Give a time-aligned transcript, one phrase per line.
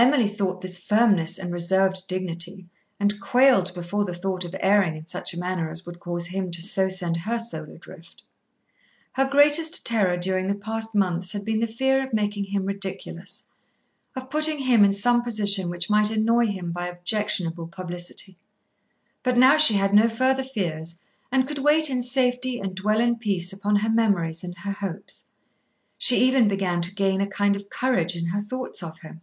[0.00, 2.68] Emily thought this firmness and reserved dignity,
[3.00, 6.52] and quailed before the thought of erring in such a manner as would cause him
[6.52, 8.22] to so send her soul adrift.
[9.14, 13.48] Her greatest terror during the past months had been the fear of making him ridiculous,
[14.14, 18.36] of putting him in some position which might annoy him by objectionable publicity.
[19.24, 21.00] But now she had no further fears,
[21.32, 25.30] and could wait in safety and dwell in peace upon her memories and her hopes.
[25.98, 29.22] She even began to gain a kind of courage in her thoughts of him.